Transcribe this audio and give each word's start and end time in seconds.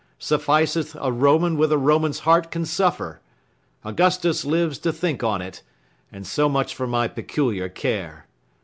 Sufficeth 0.17 0.97
A 0.99 1.11
Roman 1.11 1.57
with 1.57 1.71
a 1.71 1.77
Roman's 1.77 2.21
heart 2.21 2.49
can 2.49 2.65
suffer. 2.65 3.19
Augustus 3.85 4.43
lives 4.43 4.79
to 4.79 4.91
think 4.91 5.23
on't; 5.23 5.61
and 6.11 6.25
so 6.25 6.49
much 6.49 6.73
For 6.73 6.87
my 6.87 7.07
peculiar 7.07 7.69
care. 7.69 8.25